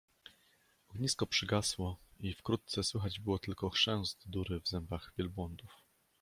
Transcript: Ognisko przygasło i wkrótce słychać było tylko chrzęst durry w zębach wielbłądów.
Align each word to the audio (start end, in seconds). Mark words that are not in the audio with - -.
Ognisko 0.89 1.27
przygasło 1.27 1.97
i 2.19 2.33
wkrótce 2.33 2.83
słychać 2.83 3.19
było 3.19 3.39
tylko 3.39 3.69
chrzęst 3.69 4.29
durry 4.29 4.59
w 4.61 4.67
zębach 4.67 5.13
wielbłądów. 5.17 5.77